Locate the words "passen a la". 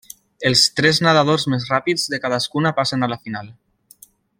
2.83-3.23